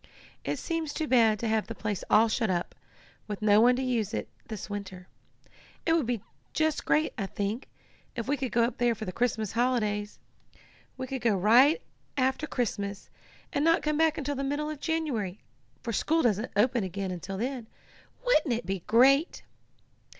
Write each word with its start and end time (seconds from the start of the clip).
"It 0.43 0.57
seems 0.57 0.95
too 0.95 1.05
bad 1.07 1.37
to 1.37 1.47
have 1.47 1.67
the 1.67 1.75
place 1.75 2.03
all 2.09 2.27
shut 2.27 2.49
up, 2.49 2.73
with 3.27 3.39
no 3.43 3.61
one 3.61 3.75
to 3.75 3.83
use 3.83 4.15
it 4.15 4.27
this 4.47 4.67
winter. 4.67 5.07
It 5.85 5.93
would 5.93 6.07
be 6.07 6.23
just 6.53 6.85
great, 6.85 7.13
I 7.19 7.27
think, 7.27 7.67
if 8.15 8.27
we 8.27 8.35
could 8.35 8.51
go 8.51 8.63
up 8.63 8.79
there 8.79 8.95
for 8.95 9.05
the 9.05 9.11
Christmas 9.11 9.51
holidays. 9.51 10.17
We 10.97 11.05
could 11.05 11.21
go 11.21 11.37
up 11.37 11.43
right 11.43 11.83
after 12.17 12.47
Christmas, 12.47 13.11
and 13.53 13.63
not 13.63 13.83
come 13.83 13.99
back 13.99 14.17
until 14.17 14.33
the 14.33 14.43
middle 14.43 14.71
of 14.71 14.79
January, 14.79 15.39
for 15.83 15.93
school 15.93 16.23
doesn't 16.23 16.51
open 16.55 16.83
again 16.83 17.11
until 17.11 17.37
then. 17.37 17.67
Wouldn't 18.25 18.55
it 18.55 18.65
be 18.65 18.79
great!" 18.87 19.43